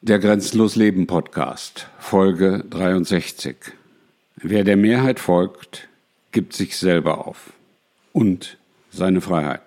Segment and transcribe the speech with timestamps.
[0.00, 3.56] Der Grenzenlos Leben Podcast, Folge 63.
[4.36, 5.88] Wer der Mehrheit folgt,
[6.30, 7.52] gibt sich selber auf
[8.12, 8.58] und
[8.92, 9.62] seine Freiheit.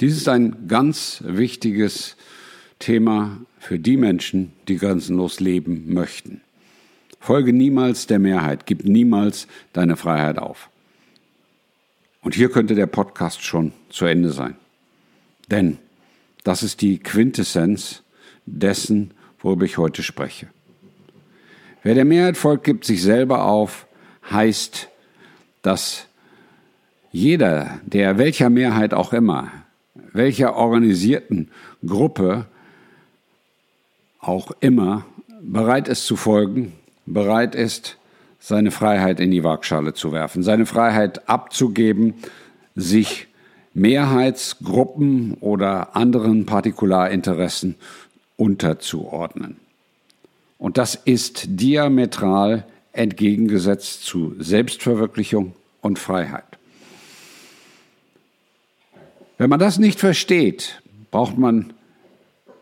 [0.00, 2.16] Dies ist ein ganz wichtiges
[2.80, 6.40] Thema für die Menschen, die grenzenlos leben möchten.
[7.20, 10.70] Folge niemals der Mehrheit, gib niemals deine Freiheit auf.
[12.20, 14.56] Und hier könnte der Podcast schon zu Ende sein.
[15.52, 15.78] Denn
[16.42, 18.02] das ist die Quintessenz
[18.52, 20.48] dessen, worüber ich heute spreche.
[21.82, 23.86] Wer der Mehrheit folgt, gibt sich selber auf,
[24.30, 24.88] heißt,
[25.62, 26.06] dass
[27.10, 29.50] jeder, der welcher Mehrheit auch immer,
[30.12, 31.50] welcher organisierten
[31.84, 32.46] Gruppe
[34.20, 35.04] auch immer
[35.40, 36.72] bereit ist zu folgen,
[37.06, 37.96] bereit ist,
[38.38, 42.14] seine Freiheit in die Waagschale zu werfen, seine Freiheit abzugeben,
[42.74, 43.28] sich
[43.74, 47.76] Mehrheitsgruppen oder anderen Partikularinteressen
[48.36, 49.56] unterzuordnen.
[50.58, 56.44] Und das ist diametral entgegengesetzt zu Selbstverwirklichung und Freiheit.
[59.38, 61.72] Wenn man das nicht versteht, braucht man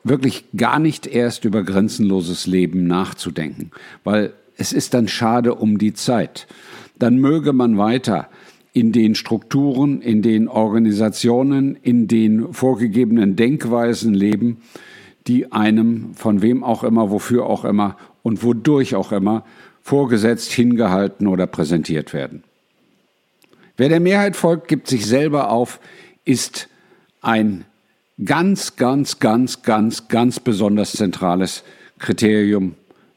[0.02, 3.70] wirklich gar nicht erst über grenzenloses Leben nachzudenken,
[4.02, 6.46] weil es ist dann schade um die Zeit.
[6.98, 8.28] Dann möge man weiter
[8.72, 14.58] in den Strukturen, in den Organisationen, in den vorgegebenen Denkweisen leben,
[15.26, 19.44] die einem von wem auch immer, wofür auch immer und wodurch auch immer
[19.82, 22.44] vorgesetzt, hingehalten oder präsentiert werden.
[23.76, 25.80] Wer der Mehrheit folgt, gibt sich selber auf,
[26.24, 26.68] ist
[27.22, 27.64] ein
[28.24, 31.64] ganz, ganz, ganz, ganz, ganz besonders zentrales
[31.98, 32.74] Kriterium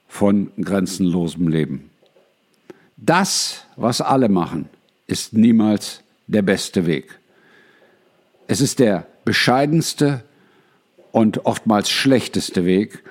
[0.07, 1.89] von grenzenlosem Leben.
[2.97, 4.69] Das, was alle machen,
[5.07, 7.19] ist niemals der beste Weg.
[8.47, 10.23] Es ist der bescheidenste
[11.13, 13.03] und oftmals schlechteste Weg.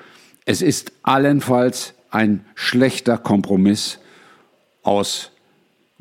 [0.45, 4.01] Es ist allenfalls ein schlechter Kompromiss
[4.83, 5.31] aus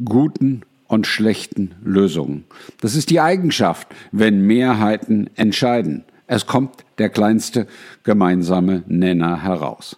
[0.04, 2.46] guten und schlechten Lösungen.
[2.82, 6.04] Das ist die Eigenschaft, wenn Mehrheiten entscheiden.
[6.26, 7.68] Es kommt der kleinste
[8.04, 9.96] gemeinsame Nenner heraus.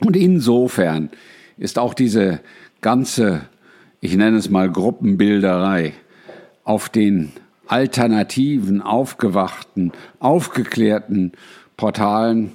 [0.00, 1.08] Und insofern
[1.56, 2.40] ist auch diese
[2.82, 3.48] ganze,
[4.00, 5.94] ich nenne es mal Gruppenbilderei,
[6.62, 7.32] auf den
[7.66, 11.32] alternativen, aufgewachten, aufgeklärten
[11.76, 12.52] Portalen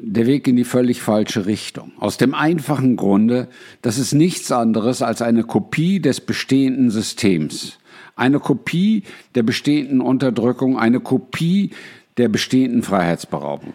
[0.00, 1.92] der Weg in die völlig falsche Richtung.
[1.98, 3.48] Aus dem einfachen Grunde,
[3.82, 7.78] dass es nichts anderes als eine Kopie des bestehenden Systems,
[8.14, 9.02] eine Kopie
[9.34, 11.70] der bestehenden Unterdrückung, eine Kopie
[12.16, 13.74] der bestehenden Freiheitsberaubung.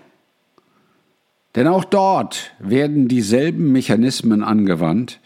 [1.56, 5.19] Denn auch dort werden dieselben Mechanismen angewandt,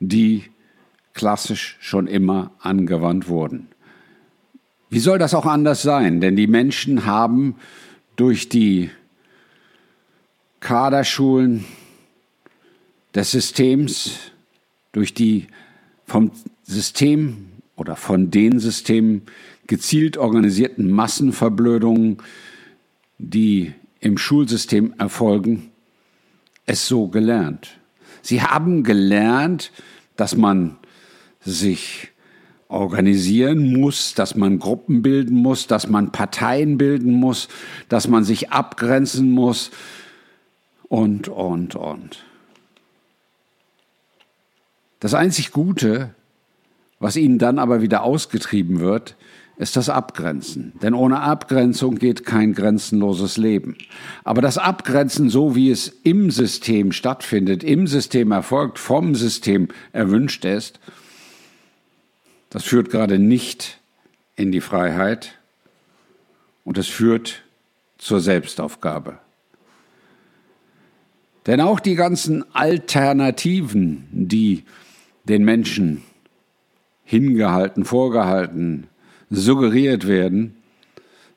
[0.00, 0.44] die
[1.14, 3.68] klassisch schon immer angewandt wurden.
[4.90, 6.20] Wie soll das auch anders sein?
[6.20, 7.56] Denn die Menschen haben
[8.16, 8.90] durch die
[10.60, 11.64] Kaderschulen
[13.14, 14.18] des Systems,
[14.92, 15.46] durch die
[16.06, 16.30] vom
[16.64, 19.22] System oder von den Systemen
[19.66, 22.18] gezielt organisierten Massenverblödungen,
[23.18, 25.70] die im Schulsystem erfolgen,
[26.66, 27.78] es so gelernt.
[28.22, 29.70] Sie haben gelernt,
[30.16, 30.76] dass man
[31.40, 32.08] sich
[32.68, 37.48] organisieren muss, dass man Gruppen bilden muss, dass man Parteien bilden muss,
[37.88, 39.70] dass man sich abgrenzen muss
[40.88, 42.24] und, und, und.
[45.00, 46.14] Das einzig Gute,
[46.98, 49.16] was ihnen dann aber wieder ausgetrieben wird,
[49.56, 50.72] ist das Abgrenzen.
[50.82, 53.76] Denn ohne Abgrenzung geht kein grenzenloses Leben.
[54.24, 60.44] Aber das Abgrenzen, so wie es im System stattfindet, im System erfolgt, vom System erwünscht
[60.44, 60.78] ist,
[62.50, 63.80] das führt gerade nicht
[64.36, 65.38] in die Freiheit
[66.64, 67.42] und es führt
[67.98, 69.18] zur Selbstaufgabe.
[71.46, 74.64] Denn auch die ganzen Alternativen, die
[75.24, 76.02] den Menschen
[77.04, 78.86] hingehalten, vorgehalten,
[79.30, 80.56] suggeriert werden,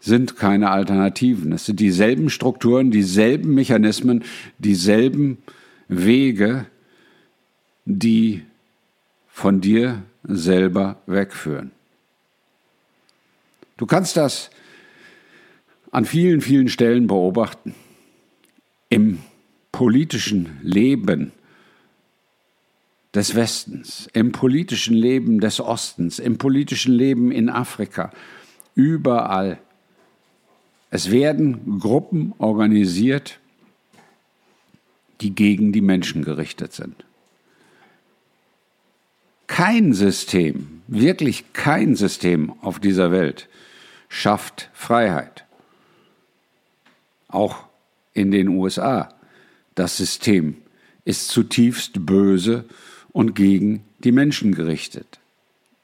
[0.01, 1.53] sind keine Alternativen.
[1.53, 4.23] Es sind dieselben Strukturen, dieselben Mechanismen,
[4.57, 5.37] dieselben
[5.87, 6.65] Wege,
[7.85, 8.43] die
[9.27, 11.71] von dir selber wegführen.
[13.77, 14.49] Du kannst das
[15.91, 17.75] an vielen, vielen Stellen beobachten.
[18.89, 19.19] Im
[19.71, 21.31] politischen Leben
[23.13, 28.11] des Westens, im politischen Leben des Ostens, im politischen Leben in Afrika,
[28.75, 29.59] überall.
[30.89, 33.39] Es werden Gruppen organisiert,
[35.21, 37.05] die gegen die Menschen gerichtet sind.
[39.51, 43.49] Kein System, wirklich kein System auf dieser Welt
[44.07, 45.43] schafft Freiheit.
[47.27, 47.65] auch
[48.13, 49.13] in den USA.
[49.75, 50.55] Das System
[51.03, 52.63] ist zutiefst böse
[53.11, 55.19] und gegen die Menschen gerichtet.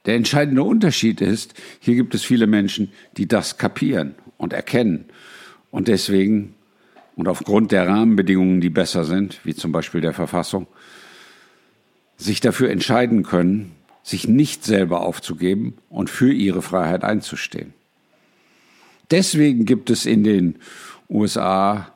[0.06, 5.06] Der entscheidende Unterschied ist, hier gibt es viele Menschen, die das kapieren und erkennen
[5.72, 6.56] und deswegen
[7.18, 10.68] und aufgrund der Rahmenbedingungen, die besser sind, wie zum Beispiel der Verfassung,
[12.18, 13.72] sich dafür entscheiden können,
[14.04, 17.74] sich nicht selber aufzugeben und für ihre Freiheit einzustehen.
[19.12, 20.56] Deswegen gibt es in den
[21.10, 21.94] USA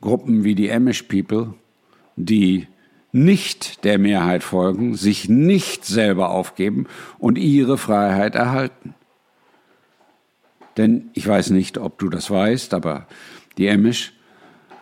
[0.00, 1.54] Gruppen wie die Amish People,
[2.16, 2.66] die
[3.12, 6.86] nicht der Mehrheit folgen, sich nicht selber aufgeben
[7.18, 8.94] und ihre Freiheit erhalten.
[10.76, 13.06] Denn ich weiß nicht, ob du das weißt, aber
[13.58, 14.12] die Amish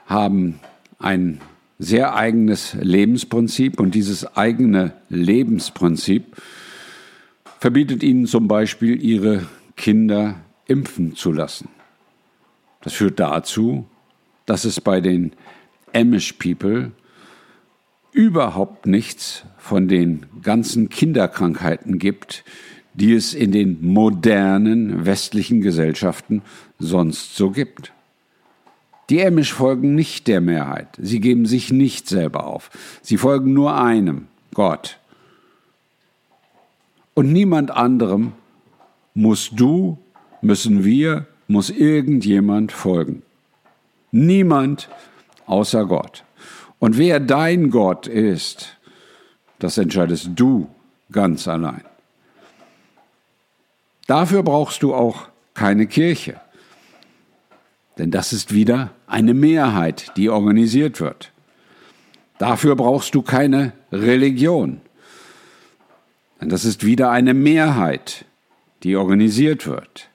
[0.06, 0.60] haben
[0.98, 1.40] ein
[1.78, 6.36] sehr eigenes Lebensprinzip und dieses eigene Lebensprinzip
[7.60, 9.46] verbietet ihnen zum Beispiel, ihre
[9.76, 10.36] Kinder
[10.66, 11.68] impfen zu lassen.
[12.82, 13.86] Das führt dazu,
[14.46, 15.32] dass es bei den
[15.94, 16.92] Amish People
[18.12, 22.44] überhaupt nichts von den ganzen Kinderkrankheiten gibt,
[22.94, 26.42] die es in den modernen westlichen Gesellschaften
[26.78, 27.92] sonst so gibt.
[29.10, 30.88] Die Amish folgen nicht der Mehrheit.
[30.98, 32.70] Sie geben sich nicht selber auf.
[33.02, 34.98] Sie folgen nur einem, Gott.
[37.14, 38.32] Und niemand anderem
[39.14, 39.98] musst du,
[40.42, 43.22] müssen wir, muss irgendjemand folgen.
[44.12, 44.88] Niemand
[45.46, 46.24] außer Gott.
[46.78, 48.76] Und wer dein Gott ist,
[49.58, 50.68] das entscheidest du
[51.10, 51.82] ganz allein.
[54.06, 56.40] Dafür brauchst du auch keine Kirche.
[57.98, 61.32] Denn das ist wieder eine Mehrheit, die organisiert wird.
[62.38, 64.80] Dafür brauchst du keine Religion.
[66.40, 68.24] Denn das ist wieder eine Mehrheit,
[68.84, 70.08] die organisiert wird.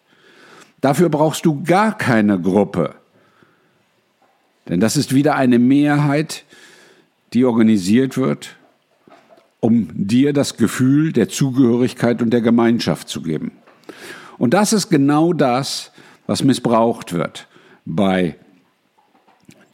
[0.79, 2.95] Dafür brauchst du gar keine Gruppe.
[4.69, 6.45] Denn das ist wieder eine Mehrheit,
[7.33, 8.55] die organisiert wird,
[9.59, 13.51] um dir das Gefühl der Zugehörigkeit und der Gemeinschaft zu geben.
[14.37, 15.91] Und das ist genau das,
[16.27, 17.47] was missbraucht wird
[17.85, 18.35] bei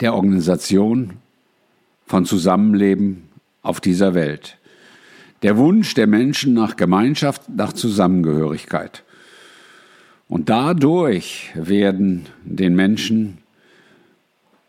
[0.00, 1.14] der Organisation
[2.06, 3.28] von Zusammenleben
[3.62, 4.58] auf dieser Welt.
[5.42, 9.04] Der Wunsch der Menschen nach Gemeinschaft, nach Zusammengehörigkeit.
[10.28, 13.38] Und dadurch werden den Menschen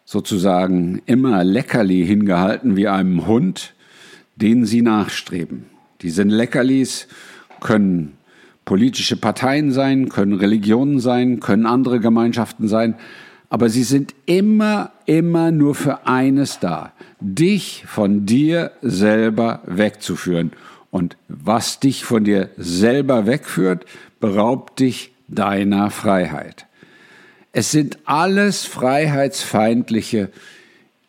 [0.05, 3.73] sozusagen immer Leckerli hingehalten wie einem Hund,
[4.35, 5.65] den sie nachstreben.
[6.01, 7.07] Diese Leckerlis
[7.59, 8.17] können
[8.65, 12.95] politische Parteien sein, können Religionen sein, können andere Gemeinschaften sein,
[13.51, 20.53] aber sie sind immer, immer nur für eines da, dich von dir selber wegzuführen.
[20.89, 23.85] Und was dich von dir selber wegführt,
[24.21, 26.65] beraubt dich deiner Freiheit.
[27.51, 30.29] Es sind alles freiheitsfeindliche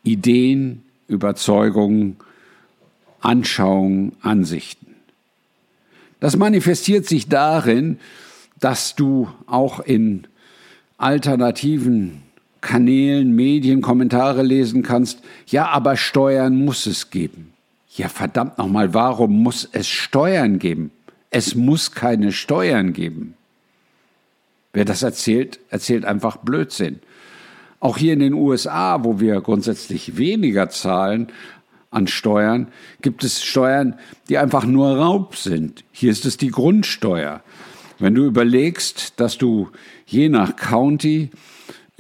[0.03, 2.17] Ideen, Überzeugungen,
[3.21, 4.97] Anschauungen, Ansichten.
[6.19, 8.01] Das manifestiert sich darin,
[8.59, 10.27] dass du auch in
[10.99, 12.23] alternativen
[12.63, 17.53] Kanälen, Medien, Kommentare lesen kannst, ja, aber Steuern muss es geben.
[17.95, 20.91] Ja, verdammt nochmal, warum muss es Steuern geben?
[21.29, 23.35] Es muss keine Steuern geben.
[24.73, 27.01] Wer das erzählt, erzählt einfach Blödsinn.
[27.81, 31.29] Auch hier in den USA, wo wir grundsätzlich weniger zahlen
[31.91, 32.69] an Steuern,
[33.03, 35.85] gibt es Steuern, die einfach nur Raub sind.
[35.93, 37.43] Hier ist es die Grundsteuer.
[37.99, 39.69] Wenn du überlegst, dass du
[40.07, 41.31] je nach County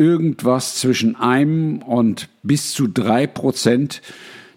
[0.02, 4.02] irgendwas zwischen einem und bis zu drei Prozent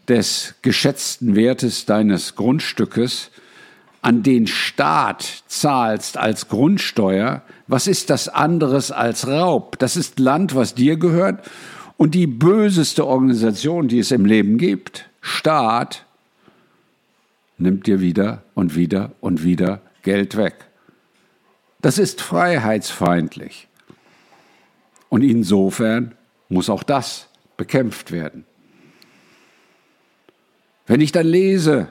[0.07, 3.31] des geschätzten Wertes deines Grundstückes
[4.01, 9.79] an den Staat zahlst als Grundsteuer, was ist das anderes als Raub?
[9.79, 11.49] Das ist Land, was dir gehört
[11.97, 16.05] und die böseste Organisation, die es im Leben gibt, Staat,
[17.57, 20.53] nimmt dir wieder und wieder und wieder Geld weg.
[21.81, 23.67] Das ist freiheitsfeindlich.
[25.15, 26.13] Und insofern
[26.49, 28.43] muss auch das bekämpft werden.
[30.87, 31.87] Wenn ich dann lese,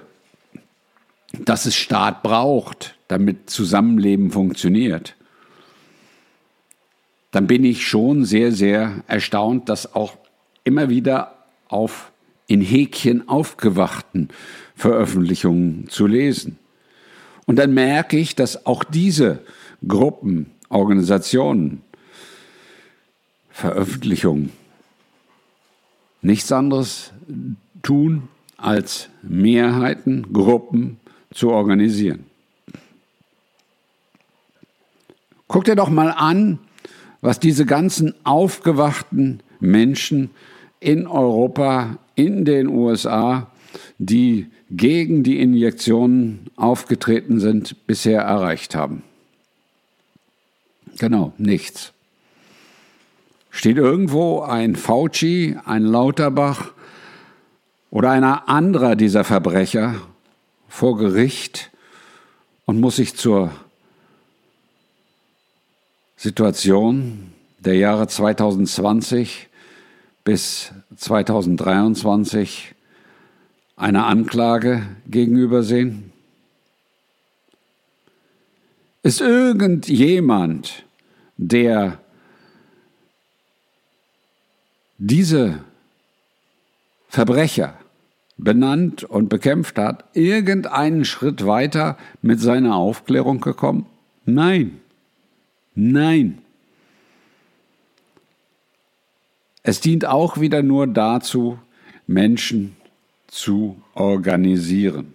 [1.32, 5.16] dass es Staat braucht, damit Zusammenleben funktioniert,
[7.30, 10.18] dann bin ich schon sehr, sehr erstaunt, dass auch
[10.62, 12.12] immer wieder auf
[12.46, 14.28] in Häkchen aufgewachten
[14.76, 16.58] Veröffentlichungen zu lesen.
[17.46, 19.38] Und dann merke ich, dass auch diese
[19.88, 21.80] Gruppen, Organisationen,
[23.54, 24.50] Veröffentlichung
[26.22, 27.12] nichts anderes
[27.82, 30.98] tun, als Mehrheiten, Gruppen
[31.32, 32.24] zu organisieren.
[35.46, 36.58] Guck dir doch mal an,
[37.20, 40.30] was diese ganzen aufgewachten Menschen
[40.80, 43.52] in Europa, in den USA,
[43.98, 49.04] die gegen die Injektionen aufgetreten sind, bisher erreicht haben?
[50.98, 51.93] Genau, nichts.
[53.56, 56.72] Steht irgendwo ein Fauci, ein Lauterbach
[57.88, 59.94] oder einer anderer dieser Verbrecher
[60.68, 61.70] vor Gericht
[62.66, 63.52] und muss sich zur
[66.16, 69.48] Situation der Jahre 2020
[70.24, 72.74] bis 2023
[73.76, 76.10] einer Anklage gegenübersehen?
[79.04, 80.84] Ist irgendjemand,
[81.36, 82.00] der
[85.06, 85.62] diese
[87.08, 87.78] Verbrecher
[88.38, 93.86] benannt und bekämpft hat, irgendeinen Schritt weiter mit seiner Aufklärung gekommen?
[94.24, 94.80] Nein.
[95.74, 96.38] Nein.
[99.62, 101.58] Es dient auch wieder nur dazu,
[102.06, 102.76] Menschen
[103.26, 105.12] zu organisieren.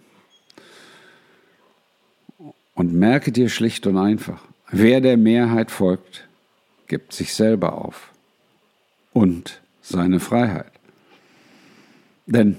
[2.76, 6.28] Und merke dir schlicht und einfach, wer der Mehrheit folgt,
[6.88, 8.12] gibt sich selber auf
[9.14, 10.72] und seine Freiheit.
[12.26, 12.58] Denn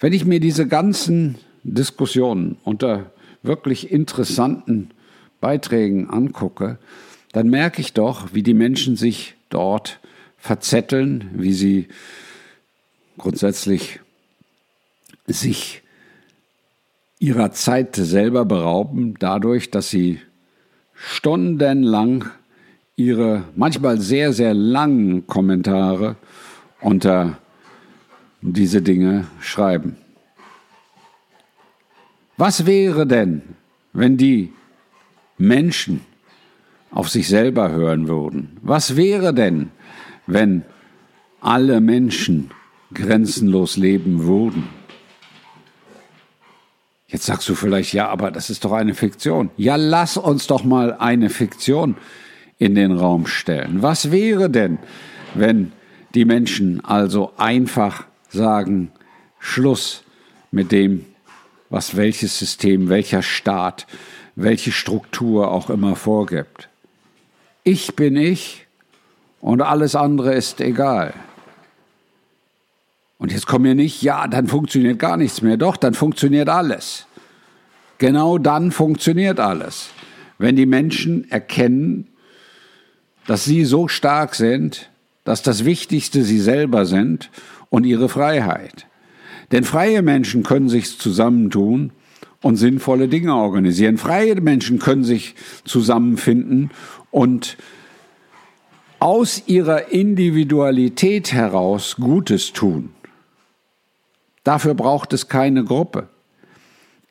[0.00, 3.12] wenn ich mir diese ganzen Diskussionen unter
[3.42, 4.90] wirklich interessanten
[5.40, 6.78] Beiträgen angucke,
[7.32, 10.00] dann merke ich doch, wie die Menschen sich dort
[10.36, 11.88] verzetteln, wie sie
[13.18, 14.00] grundsätzlich
[15.26, 15.82] sich
[17.18, 20.20] ihrer Zeit selber berauben, dadurch, dass sie
[20.94, 22.30] stundenlang
[23.00, 26.16] ihre manchmal sehr, sehr langen Kommentare
[26.80, 27.38] unter
[28.42, 29.96] diese Dinge schreiben.
[32.36, 33.42] Was wäre denn,
[33.92, 34.52] wenn die
[35.36, 36.00] Menschen
[36.90, 38.56] auf sich selber hören würden?
[38.62, 39.70] Was wäre denn,
[40.26, 40.64] wenn
[41.40, 42.50] alle Menschen
[42.94, 44.68] grenzenlos leben würden?
[47.08, 49.50] Jetzt sagst du vielleicht, ja, aber das ist doch eine Fiktion.
[49.56, 51.96] Ja, lass uns doch mal eine Fiktion
[52.60, 53.82] in den Raum stellen.
[53.82, 54.78] Was wäre denn,
[55.34, 55.72] wenn
[56.14, 58.92] die Menschen also einfach sagen,
[59.40, 60.04] Schluss
[60.52, 61.06] mit dem,
[61.70, 63.86] was welches System, welcher Staat,
[64.36, 66.68] welche Struktur auch immer vorgibt.
[67.64, 68.66] Ich bin ich
[69.40, 71.14] und alles andere ist egal.
[73.18, 75.56] Und jetzt kommen wir nicht, ja, dann funktioniert gar nichts mehr.
[75.56, 77.06] Doch, dann funktioniert alles.
[77.98, 79.90] Genau dann funktioniert alles.
[80.38, 82.08] Wenn die Menschen erkennen,
[83.30, 84.90] dass sie so stark sind,
[85.22, 87.30] dass das Wichtigste sie selber sind
[87.68, 88.88] und ihre Freiheit.
[89.52, 91.92] Denn freie Menschen können sich zusammentun
[92.42, 93.98] und sinnvolle Dinge organisieren.
[93.98, 96.72] Freie Menschen können sich zusammenfinden
[97.12, 97.56] und
[98.98, 102.90] aus ihrer Individualität heraus Gutes tun.
[104.42, 106.08] Dafür braucht es keine Gruppe.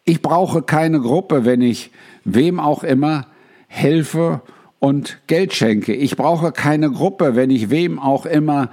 [0.04, 1.92] Ich brauche keine Gruppe, wenn ich
[2.26, 3.28] wem auch immer
[3.70, 4.42] helfe
[4.80, 5.94] und Geld schenke.
[5.94, 8.72] Ich brauche keine Gruppe, wenn ich wem auch immer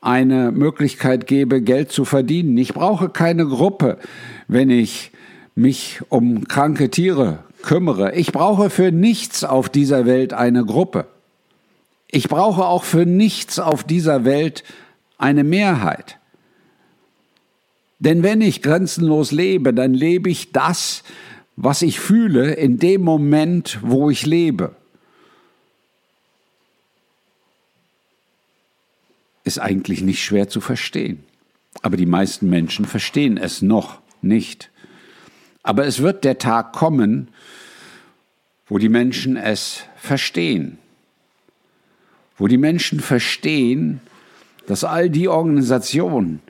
[0.00, 2.56] eine Möglichkeit gebe, Geld zu verdienen.
[2.58, 3.98] Ich brauche keine Gruppe,
[4.46, 5.10] wenn ich
[5.54, 8.14] mich um kranke Tiere kümmere.
[8.14, 11.06] Ich brauche für nichts auf dieser Welt eine Gruppe.
[12.08, 14.62] Ich brauche auch für nichts auf dieser Welt
[15.18, 16.18] eine Mehrheit.
[17.98, 21.02] Denn wenn ich grenzenlos lebe, dann lebe ich das,
[21.56, 24.76] was ich fühle in dem Moment, wo ich lebe.
[29.46, 31.22] Ist eigentlich nicht schwer zu verstehen.
[31.82, 34.72] Aber die meisten Menschen verstehen es noch nicht.
[35.62, 37.28] Aber es wird der Tag kommen,
[38.66, 40.78] wo die Menschen es verstehen.
[42.36, 44.00] Wo die Menschen verstehen,
[44.66, 46.40] dass all die Organisationen,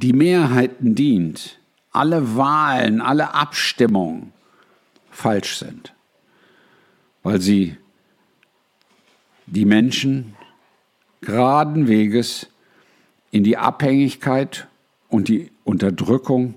[0.00, 1.58] die Mehrheiten dient,
[1.92, 4.32] alle Wahlen, alle Abstimmungen
[5.10, 5.92] falsch sind,
[7.22, 7.76] weil sie
[9.44, 10.34] die Menschen
[11.20, 12.48] geraden Weges
[13.30, 14.68] in die Abhängigkeit
[15.08, 16.54] und die Unterdrückung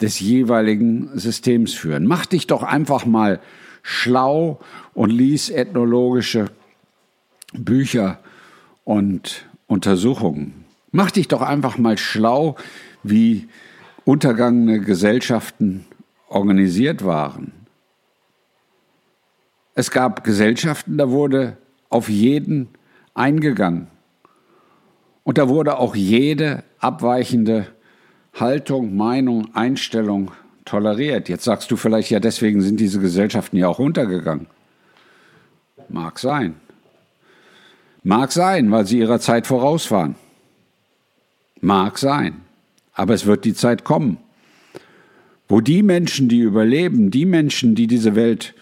[0.00, 2.06] des jeweiligen Systems führen.
[2.06, 3.40] Mach dich doch einfach mal
[3.82, 4.60] schlau
[4.94, 6.50] und lies ethnologische
[7.52, 8.18] Bücher
[8.84, 10.64] und Untersuchungen.
[10.90, 12.56] Mach dich doch einfach mal schlau,
[13.02, 13.48] wie
[14.04, 15.86] untergangene Gesellschaften
[16.28, 17.52] organisiert waren.
[19.74, 21.56] Es gab Gesellschaften, da wurde
[21.88, 22.68] auf jeden
[23.14, 23.88] eingegangen.
[25.22, 27.66] Und da wurde auch jede abweichende
[28.34, 30.32] Haltung, Meinung, Einstellung
[30.64, 31.28] toleriert.
[31.28, 34.46] Jetzt sagst du vielleicht, ja, deswegen sind diese Gesellschaften ja auch untergegangen.
[35.88, 36.56] Mag sein.
[38.02, 40.16] Mag sein, weil sie ihrer Zeit voraus waren.
[41.60, 42.42] Mag sein.
[42.92, 44.18] Aber es wird die Zeit kommen,
[45.48, 48.54] wo die Menschen, die überleben, die Menschen, die diese Welt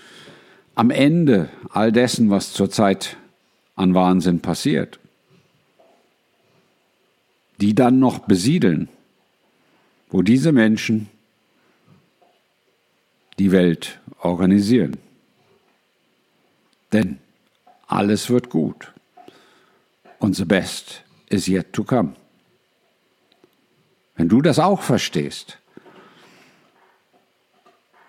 [0.75, 3.17] am Ende all dessen, was zurzeit
[3.83, 4.99] an Wahnsinn passiert,
[7.61, 8.89] die dann noch besiedeln,
[10.09, 11.09] wo diese Menschen
[13.39, 14.97] die Welt organisieren.
[16.93, 17.19] Denn
[17.87, 18.93] alles wird gut.
[20.19, 22.15] Und the best is yet to come.
[24.15, 25.59] Wenn du das auch verstehst,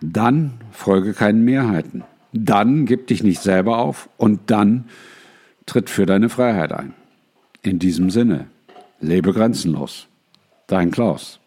[0.01, 2.03] dann folge keinen Mehrheiten.
[2.33, 4.89] Dann gib dich nicht selber auf und dann
[5.65, 6.93] tritt für deine Freiheit ein.
[7.61, 8.47] In diesem Sinne,
[8.99, 10.07] lebe grenzenlos.
[10.67, 11.39] Dein Klaus.